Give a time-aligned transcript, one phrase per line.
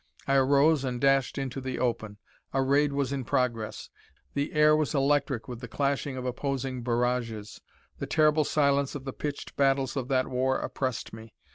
[0.25, 2.17] I arose and dashed into the open.
[2.53, 3.91] A raid was in progress.
[4.33, 7.61] The air was electric with the clashing of opposing barrages.
[7.99, 11.35] The terrible silence of the pitched battles of that war oppressed me.